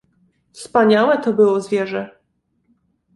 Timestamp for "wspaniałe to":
0.51-1.33